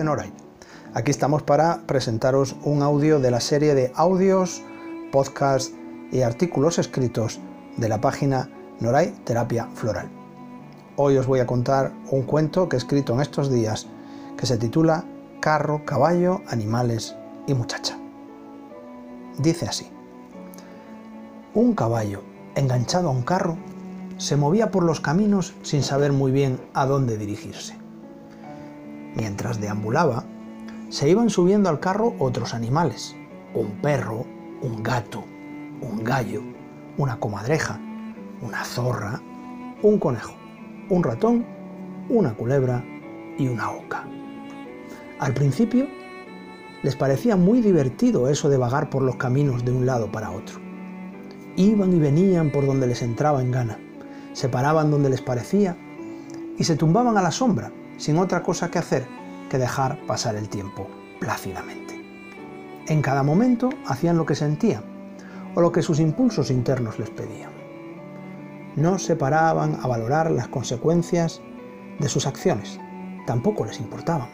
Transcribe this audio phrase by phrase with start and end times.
[0.00, 0.32] de Noray.
[0.94, 4.62] Aquí estamos para presentaros un audio de la serie de audios,
[5.12, 5.74] podcasts
[6.10, 7.38] y artículos escritos
[7.76, 8.48] de la página
[8.80, 10.08] Noray Terapia Floral.
[10.96, 13.88] Hoy os voy a contar un cuento que he escrito en estos días
[14.38, 15.04] que se titula
[15.38, 17.14] Carro, caballo, animales
[17.46, 17.98] y muchacha.
[19.36, 19.90] Dice así.
[21.52, 22.22] Un caballo
[22.54, 23.58] enganchado a un carro
[24.16, 27.79] se movía por los caminos sin saber muy bien a dónde dirigirse.
[29.14, 30.24] Mientras deambulaba,
[30.88, 33.16] se iban subiendo al carro otros animales,
[33.54, 34.24] un perro,
[34.62, 35.24] un gato,
[35.80, 36.42] un gallo,
[36.96, 37.80] una comadreja,
[38.42, 39.20] una zorra,
[39.82, 40.34] un conejo,
[40.88, 41.44] un ratón,
[42.08, 42.84] una culebra
[43.38, 44.04] y una oca.
[45.18, 45.86] Al principio
[46.82, 50.60] les parecía muy divertido eso de vagar por los caminos de un lado para otro.
[51.56, 53.78] Iban y venían por donde les entraba en gana,
[54.32, 55.76] se paraban donde les parecía
[56.56, 59.06] y se tumbaban a la sombra sin otra cosa que hacer
[59.50, 60.88] que dejar pasar el tiempo
[61.20, 62.02] plácidamente.
[62.86, 64.82] En cada momento hacían lo que sentían
[65.54, 67.50] o lo que sus impulsos internos les pedían.
[68.74, 71.42] No se paraban a valorar las consecuencias
[71.98, 72.80] de sus acciones,
[73.26, 74.30] tampoco les importaban.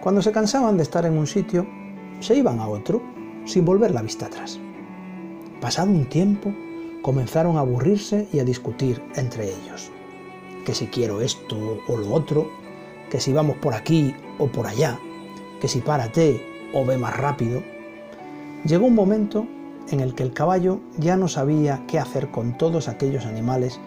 [0.00, 1.66] Cuando se cansaban de estar en un sitio,
[2.20, 3.02] se iban a otro
[3.44, 4.60] sin volver la vista atrás.
[5.60, 6.54] Pasado un tiempo,
[7.02, 9.90] comenzaron a aburrirse y a discutir entre ellos.
[10.64, 12.67] Que si quiero esto o lo otro,
[13.10, 14.98] que si vamos por aquí o por allá,
[15.60, 17.62] que si párate o ve más rápido.
[18.64, 19.46] Llegó un momento
[19.90, 23.80] en el que el caballo ya no sabía qué hacer con todos aquellos animales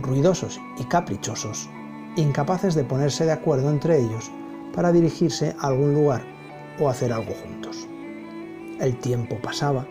[0.00, 1.68] ruidosos y caprichosos,
[2.16, 4.30] incapaces de ponerse de acuerdo entre ellos
[4.74, 6.22] para dirigirse a algún lugar
[6.78, 7.88] o hacer algo juntos.
[8.80, 9.86] El tiempo pasaba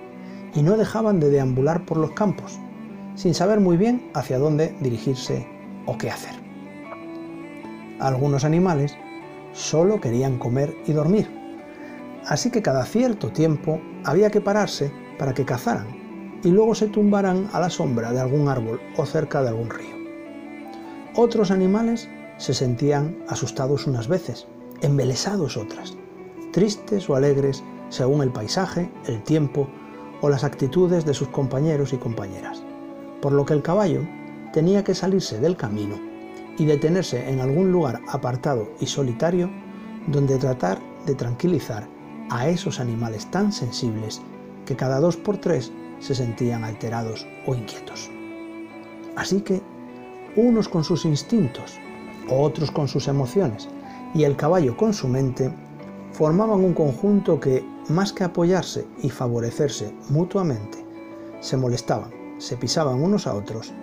[0.53, 2.59] y no dejaban de deambular por los campos,
[3.15, 5.47] sin saber muy bien hacia dónde dirigirse
[5.85, 6.44] o qué hacer.
[7.99, 8.97] Algunos animales
[9.53, 11.29] solo querían comer y dormir,
[12.25, 15.87] así que cada cierto tiempo había que pararse para que cazaran
[16.43, 19.95] y luego se tumbaran a la sombra de algún árbol o cerca de algún río.
[21.15, 24.45] Otros animales se sentían asustados unas veces,
[24.81, 25.95] embelesados otras,
[26.51, 29.69] tristes o alegres según el paisaje, el tiempo
[30.19, 32.61] o las actitudes de sus compañeros y compañeras,
[33.21, 34.01] por lo que el caballo
[34.51, 36.04] tenía que salirse del camino
[36.57, 39.49] y detenerse en algún lugar apartado y solitario
[40.07, 41.87] donde tratar de tranquilizar
[42.29, 44.21] a esos animales tan sensibles
[44.65, 48.09] que cada dos por tres se sentían alterados o inquietos.
[49.15, 49.61] Así que,
[50.35, 51.79] unos con sus instintos,
[52.29, 53.69] otros con sus emociones
[54.13, 55.51] y el caballo con su mente,
[56.11, 60.83] formaban un conjunto que, más que apoyarse y favorecerse mutuamente,
[61.41, 63.73] se molestaban, se pisaban unos a otros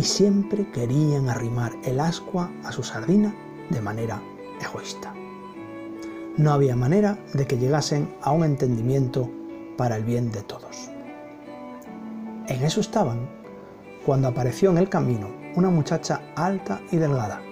[0.00, 3.34] y siempre querían arrimar el ascua a su sardina
[3.68, 4.22] de manera
[4.58, 5.12] egoísta.
[6.38, 9.28] No había manera de que llegasen a un entendimiento
[9.76, 10.90] para el bien de todos.
[12.46, 13.28] En eso estaban
[14.06, 17.42] cuando apareció en el camino una muchacha alta y delgada,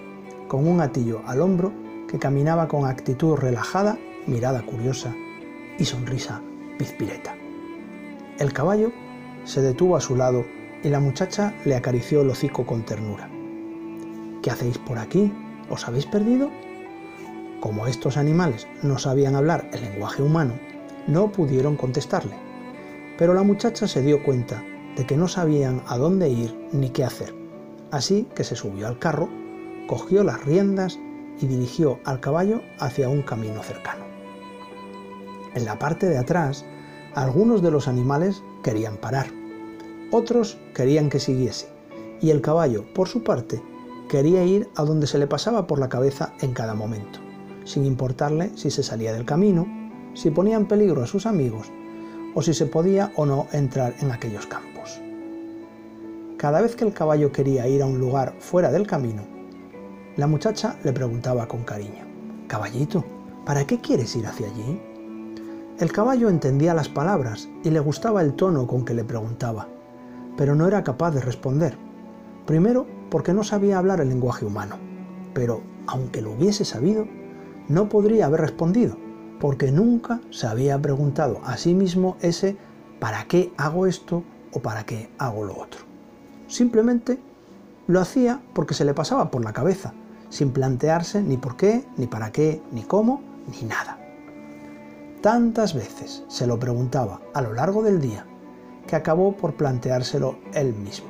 [0.47, 1.71] con un atillo al hombro
[2.07, 5.13] que caminaba con actitud relajada, mirada curiosa
[5.77, 6.41] y sonrisa
[6.79, 7.35] pizpireta.
[8.39, 8.91] El caballo
[9.43, 10.43] se detuvo a su lado
[10.83, 13.29] y la muchacha le acarició el hocico con ternura.
[14.41, 15.31] ¿Qué hacéis por aquí?
[15.69, 16.49] ¿Os habéis perdido?
[17.59, 20.53] Como estos animales no sabían hablar el lenguaje humano,
[21.07, 22.35] no pudieron contestarle.
[23.17, 24.63] Pero la muchacha se dio cuenta
[24.95, 27.35] de que no sabían a dónde ir ni qué hacer.
[27.91, 29.29] Así que se subió al carro,
[29.87, 30.99] cogió las riendas
[31.41, 34.05] y dirigió al caballo hacia un camino cercano.
[35.55, 36.65] En la parte de atrás,
[37.15, 39.27] algunos de los animales querían parar,
[40.11, 41.67] otros querían que siguiese,
[42.21, 43.61] y el caballo, por su parte,
[44.09, 47.19] quería ir a donde se le pasaba por la cabeza en cada momento,
[47.63, 49.67] sin importarle si se salía del camino,
[50.13, 51.71] si ponía en peligro a sus amigos
[52.33, 54.99] o si se podía o no entrar en aquellos campos.
[56.37, 59.23] Cada vez que el caballo quería ir a un lugar fuera del camino,
[60.15, 62.05] la muchacha le preguntaba con cariño,
[62.47, 63.05] Caballito,
[63.45, 64.81] ¿para qué quieres ir hacia allí?
[65.79, 69.67] El caballo entendía las palabras y le gustaba el tono con que le preguntaba,
[70.39, 71.77] pero no era capaz de responder.
[72.45, 74.77] Primero, porque no sabía hablar el lenguaje humano,
[75.33, 77.05] pero aunque lo hubiese sabido,
[77.67, 78.95] no podría haber respondido,
[79.41, 82.55] porque nunca se había preguntado a sí mismo ese
[83.01, 85.81] ¿para qué hago esto o para qué hago lo otro?
[86.47, 87.19] Simplemente
[87.87, 89.93] lo hacía porque se le pasaba por la cabeza,
[90.29, 93.21] sin plantearse ni por qué, ni para qué, ni cómo,
[93.51, 93.99] ni nada.
[95.21, 98.25] Tantas veces se lo preguntaba a lo largo del día
[98.89, 101.09] que acabó por planteárselo él mismo.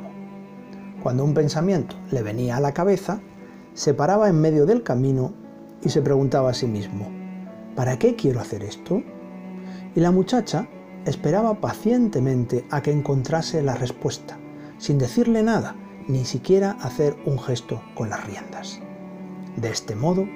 [1.01, 3.21] Cuando un pensamiento le venía a la cabeza,
[3.73, 5.33] se paraba en medio del camino
[5.81, 7.07] y se preguntaba a sí mismo,
[7.77, 9.01] ¿para qué quiero hacer esto?
[9.95, 10.67] Y la muchacha
[11.05, 14.37] esperaba pacientemente a que encontrase la respuesta,
[14.77, 15.77] sin decirle nada,
[16.09, 18.81] ni siquiera hacer un gesto con las riendas.
[19.55, 20.27] De este modo,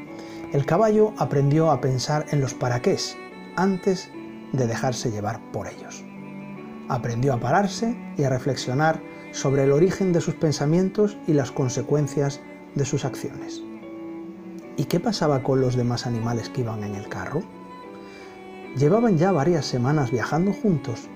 [0.53, 3.17] el caballo aprendió a pensar en los paraqués
[3.57, 4.09] antes
[4.53, 6.05] de dejarse llevar por ellos.
[6.89, 9.01] Aprendió a pararse y a reflexionar
[9.31, 12.39] sobre el origen de sus pensamientos y las consecuencias
[12.75, 13.63] de sus acciones.
[14.77, 17.43] ¿Y qué pasaba con los demás animales que iban en el carro?
[18.75, 21.07] Llevaban ya varias semanas viajando juntos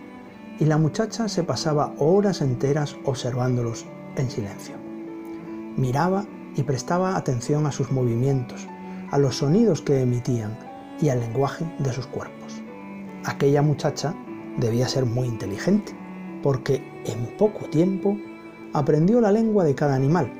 [0.59, 3.85] y la muchacha se pasaba horas enteras observándolos
[4.15, 4.75] en silencio.
[5.75, 6.25] Miraba
[6.55, 8.67] y prestaba atención a sus movimientos,
[9.11, 10.57] a los sonidos que emitían
[10.99, 12.61] y al lenguaje de sus cuerpos.
[13.25, 14.15] Aquella muchacha
[14.57, 15.93] debía ser muy inteligente,
[16.43, 18.17] porque en poco tiempo
[18.73, 20.31] aprendió la lengua de cada animal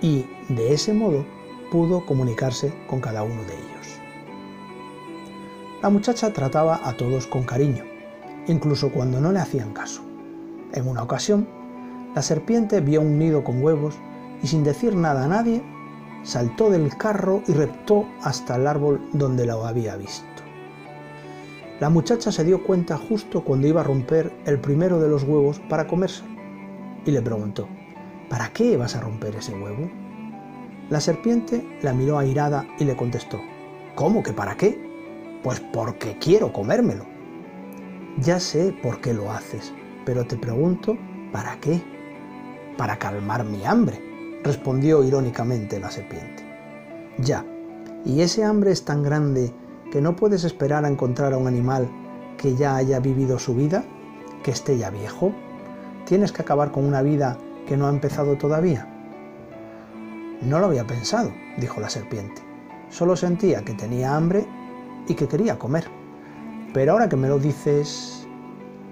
[0.00, 1.24] y de ese modo
[1.70, 4.00] pudo comunicarse con cada uno de ellos.
[5.82, 7.84] La muchacha trataba a todos con cariño,
[8.46, 10.02] incluso cuando no le hacían caso.
[10.72, 11.48] En una ocasión,
[12.14, 13.96] la serpiente vio un nido con huevos
[14.42, 15.62] y sin decir nada a nadie,
[16.22, 20.29] saltó del carro y reptó hasta el árbol donde lo había visto.
[21.80, 25.60] La muchacha se dio cuenta justo cuando iba a romper el primero de los huevos
[25.70, 26.22] para comerse
[27.06, 27.66] y le preguntó,
[28.28, 29.90] ¿para qué vas a romper ese huevo?
[30.90, 33.40] La serpiente la miró airada y le contestó,
[33.94, 34.78] ¿cómo que para qué?
[35.42, 37.06] Pues porque quiero comérmelo.
[38.18, 39.72] Ya sé por qué lo haces,
[40.04, 40.98] pero te pregunto,
[41.32, 41.80] ¿para qué?
[42.76, 46.44] Para calmar mi hambre, respondió irónicamente la serpiente.
[47.16, 47.42] Ya,
[48.04, 49.54] y ese hambre es tan grande
[49.90, 51.88] que no puedes esperar a encontrar a un animal
[52.36, 53.84] que ya haya vivido su vida,
[54.42, 55.32] que esté ya viejo.
[56.06, 58.86] Tienes que acabar con una vida que no ha empezado todavía.
[60.42, 62.42] No lo había pensado, dijo la serpiente.
[62.88, 64.46] Solo sentía que tenía hambre
[65.06, 65.84] y que quería comer.
[66.72, 68.26] Pero ahora que me lo dices,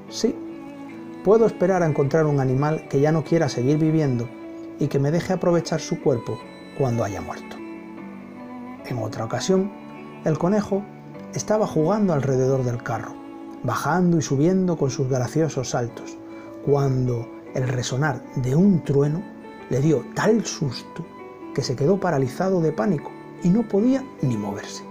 [0.09, 0.35] sí,
[1.25, 4.29] puedo esperar a encontrar un animal que ya no quiera seguir viviendo
[4.79, 6.39] y que me deje aprovechar su cuerpo
[6.77, 7.56] cuando haya muerto.
[8.85, 9.71] En otra ocasión,
[10.29, 10.83] el conejo
[11.35, 13.15] estaba jugando alrededor del carro,
[13.63, 16.17] bajando y subiendo con sus graciosos saltos,
[16.65, 19.23] cuando el resonar de un trueno
[19.71, 21.05] le dio tal susto
[21.55, 23.11] que se quedó paralizado de pánico
[23.43, 24.85] y no podía ni moverse.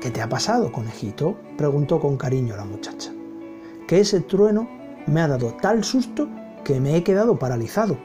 [0.00, 1.36] ¿Qué te ha pasado, conejito?
[1.58, 3.12] preguntó con cariño la muchacha.
[3.86, 4.68] Que ese trueno
[5.06, 6.28] me ha dado tal susto
[6.64, 7.98] que me he quedado paralizado.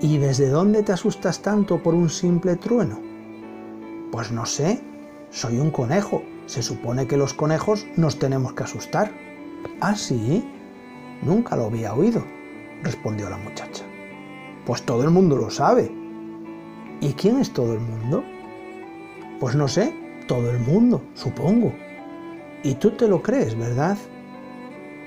[0.00, 3.13] ¿Y desde dónde te asustas tanto por un simple trueno?
[4.14, 4.80] Pues no sé,
[5.30, 6.22] soy un conejo.
[6.46, 9.10] Se supone que los conejos nos tenemos que asustar.
[9.80, 10.48] ¿Ah, sí?
[11.20, 12.24] Nunca lo había oído,
[12.84, 13.82] respondió la muchacha.
[14.66, 15.90] Pues todo el mundo lo sabe,
[17.00, 18.22] ¿Y quién es todo el mundo?
[19.40, 19.92] Pues no sé,
[20.28, 21.74] todo el mundo, supongo.
[22.62, 23.98] Y tú te lo crees, ¿verdad?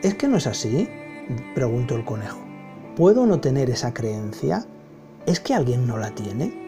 [0.03, 0.89] ¿Es que no es así?
[1.55, 2.39] preguntó el conejo.
[2.97, 4.65] ¿Puedo no tener esa creencia?
[5.25, 6.66] ¿Es que alguien no la tiene?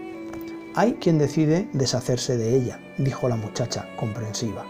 [0.79, 4.63] Hay quien decide deshacerse de ella, dijo la muchacha, comprensiva.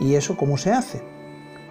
[0.00, 1.04] ¿Y eso cómo se hace?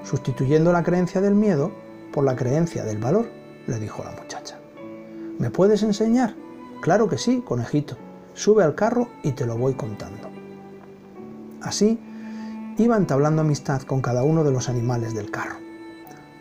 [0.01, 1.73] Sustituyendo la creencia del miedo
[2.13, 3.29] por la creencia del valor,
[3.67, 4.59] le dijo la muchacha.
[5.39, 6.35] ¿Me puedes enseñar?
[6.81, 7.97] Claro que sí, conejito.
[8.33, 10.29] Sube al carro y te lo voy contando.
[11.61, 11.99] Así,
[12.77, 15.57] iba entablando amistad con cada uno de los animales del carro.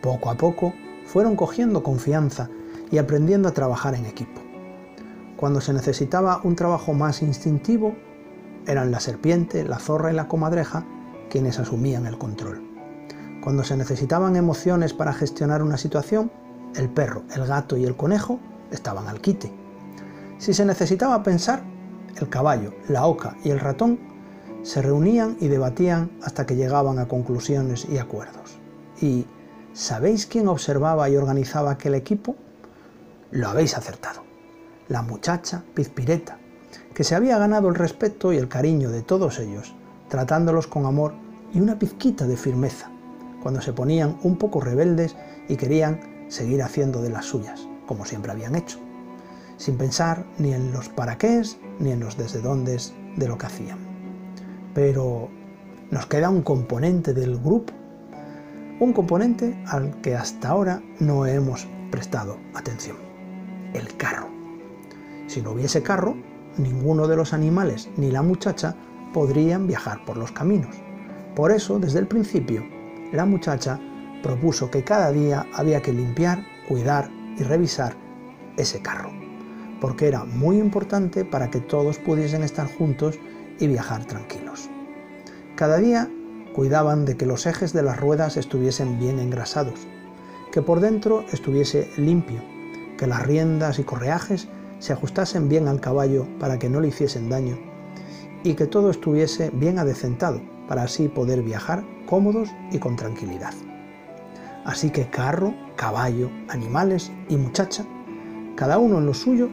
[0.01, 0.73] Poco a poco
[1.05, 2.49] fueron cogiendo confianza
[2.91, 4.42] y aprendiendo a trabajar en equipo.
[5.43, 7.93] Cuando se necesitaba un trabajo más instintivo,
[8.65, 10.85] eran la serpiente, la zorra y la comadreja
[11.29, 12.63] quienes asumían el control.
[13.43, 16.31] Cuando se necesitaban emociones para gestionar una situación,
[16.77, 18.39] el perro, el gato y el conejo
[18.71, 19.51] estaban al quite.
[20.37, 21.61] Si se necesitaba pensar,
[22.21, 23.99] el caballo, la oca y el ratón
[24.61, 28.59] se reunían y debatían hasta que llegaban a conclusiones y acuerdos.
[29.01, 29.25] ¿Y
[29.73, 32.37] sabéis quién observaba y organizaba aquel equipo?
[33.31, 34.32] Lo habéis acertado.
[34.87, 36.37] La muchacha Pizpireta,
[36.93, 39.73] que se había ganado el respeto y el cariño de todos ellos,
[40.09, 41.13] tratándolos con amor
[41.53, 42.91] y una pizquita de firmeza,
[43.41, 45.15] cuando se ponían un poco rebeldes
[45.47, 48.79] y querían seguir haciendo de las suyas, como siempre habían hecho
[49.57, 51.41] sin pensar ni en los para qué
[51.79, 52.77] ni en los desde dónde
[53.15, 53.77] de lo que hacían.
[54.73, 55.29] Pero
[55.91, 57.73] nos queda un componente del grupo,
[58.79, 62.97] un componente al que hasta ahora no hemos prestado atención,
[63.73, 64.32] el carro.
[65.27, 66.15] Si no hubiese carro,
[66.57, 68.75] ninguno de los animales ni la muchacha
[69.13, 70.75] podrían viajar por los caminos.
[71.35, 72.63] Por eso, desde el principio,
[73.11, 73.79] la muchacha
[74.21, 77.95] propuso que cada día había que limpiar, cuidar y revisar
[78.57, 79.23] ese carro
[79.83, 83.19] porque era muy importante para que todos pudiesen estar juntos
[83.59, 84.69] y viajar tranquilos.
[85.57, 86.09] Cada día
[86.55, 89.85] cuidaban de que los ejes de las ruedas estuviesen bien engrasados,
[90.53, 92.41] que por dentro estuviese limpio,
[92.97, 94.47] que las riendas y correajes
[94.83, 97.57] se ajustasen bien al caballo para que no le hiciesen daño
[98.43, 103.53] y que todo estuviese bien adecentado para así poder viajar cómodos y con tranquilidad.
[104.65, 107.85] Así que carro, caballo, animales y muchacha,
[108.57, 109.47] cada uno en lo suyo,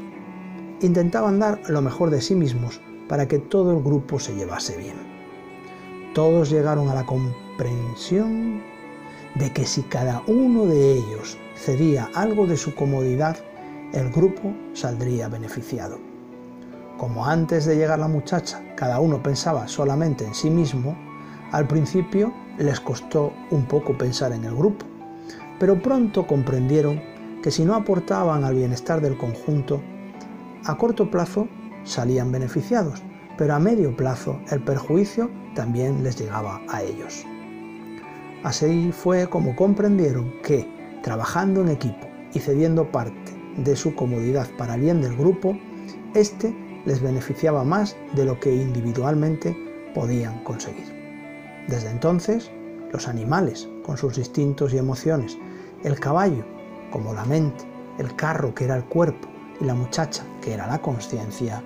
[0.81, 4.97] intentaban dar lo mejor de sí mismos para que todo el grupo se llevase bien.
[6.13, 8.63] Todos llegaron a la comprensión
[9.37, 13.37] de que si cada uno de ellos cedía algo de su comodidad,
[13.93, 15.99] el grupo saldría beneficiado.
[16.97, 20.97] Como antes de llegar la muchacha cada uno pensaba solamente en sí mismo,
[21.51, 24.87] al principio les costó un poco pensar en el grupo,
[25.59, 27.01] pero pronto comprendieron
[27.43, 29.81] que si no aportaban al bienestar del conjunto,
[30.65, 31.49] a corto plazo
[31.83, 33.03] salían beneficiados,
[33.37, 37.25] pero a medio plazo el perjuicio también les llegaba a ellos.
[38.45, 40.69] Así fue como comprendieron que,
[41.03, 45.57] trabajando en equipo y cediendo parte de su comodidad para bien del grupo,
[46.15, 46.55] éste
[46.85, 49.57] les beneficiaba más de lo que individualmente
[49.95, 50.87] podían conseguir.
[51.69, 52.51] Desde entonces,
[52.93, 55.39] los animales, con sus instintos y emociones,
[55.85, 56.45] el caballo,
[56.91, 57.65] como la mente,
[57.99, 59.29] el carro, que era el cuerpo,
[59.61, 61.63] y la muchacha, que era la conciencia,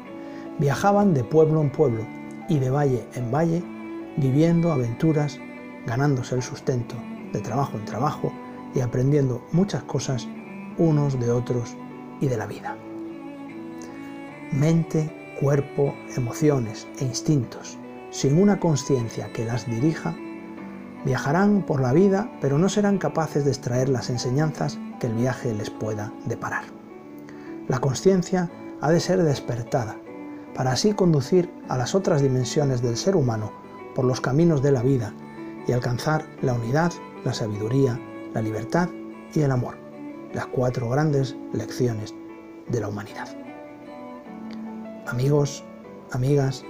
[0.58, 2.04] viajaban de pueblo en pueblo
[2.48, 3.62] y de valle en valle,
[4.16, 5.38] viviendo aventuras
[5.86, 6.96] ganándose el sustento
[7.32, 8.32] de trabajo en trabajo
[8.74, 10.26] y aprendiendo muchas cosas
[10.78, 11.76] unos de otros
[12.20, 12.76] y de la vida.
[14.52, 17.78] Mente, cuerpo, emociones e instintos,
[18.10, 20.14] sin una conciencia que las dirija,
[21.04, 25.52] viajarán por la vida pero no serán capaces de extraer las enseñanzas que el viaje
[25.54, 26.64] les pueda deparar.
[27.68, 28.50] La conciencia
[28.80, 29.96] ha de ser despertada
[30.54, 33.52] para así conducir a las otras dimensiones del ser humano
[33.94, 35.12] por los caminos de la vida
[35.66, 36.92] y alcanzar la unidad,
[37.24, 37.98] la sabiduría,
[38.32, 38.88] la libertad
[39.34, 39.76] y el amor,
[40.34, 42.14] las cuatro grandes lecciones
[42.68, 43.28] de la humanidad.
[45.06, 45.64] Amigos,
[46.12, 46.64] amigas,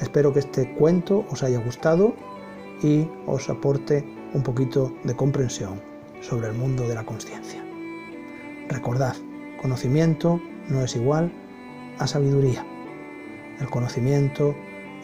[0.00, 2.14] espero que este cuento os haya gustado
[2.82, 4.04] y os aporte
[4.34, 5.80] un poquito de comprensión
[6.20, 7.64] sobre el mundo de la conciencia.
[8.68, 9.14] Recordad,
[9.62, 11.32] conocimiento no es igual
[11.98, 12.66] a sabiduría.
[13.60, 14.54] El conocimiento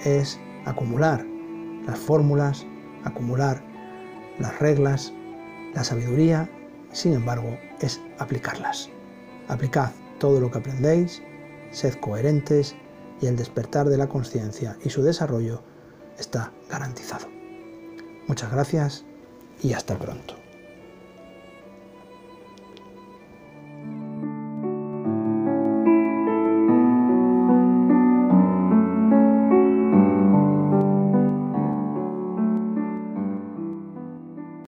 [0.04, 1.24] es acumular
[1.86, 2.66] las fórmulas
[3.04, 3.62] acumular
[4.38, 5.12] las reglas,
[5.74, 6.48] la sabiduría,
[6.92, 8.88] sin embargo, es aplicarlas.
[9.48, 11.22] Aplicad todo lo que aprendéis,
[11.70, 12.74] sed coherentes
[13.20, 15.62] y el despertar de la conciencia y su desarrollo
[16.18, 17.26] está garantizado.
[18.26, 19.04] Muchas gracias
[19.62, 20.39] y hasta pronto.